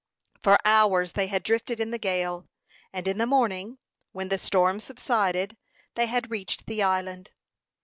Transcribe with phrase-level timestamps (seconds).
[0.41, 2.47] For hours they had drifted in the gale,
[2.91, 3.77] and in the morning,
[4.13, 5.57] when the storm subsided,
[5.93, 7.29] they had reached the island.